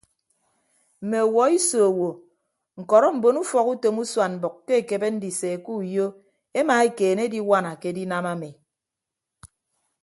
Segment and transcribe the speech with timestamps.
[1.01, 2.07] Mme ọwuọ iso owo
[2.79, 6.05] ñkọrọ mbon ufọkutom usuan mbʌk ke ekebe ndise ke uyo
[6.59, 8.49] emaekeene ediwana ke edinam ami.